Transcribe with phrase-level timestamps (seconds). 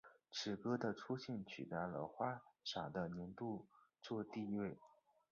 [0.31, 3.67] 此歌的出现取替了花洒的年度
[4.01, 4.75] 作地位。